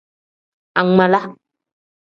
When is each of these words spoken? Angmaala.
Angmaala. 0.79 1.21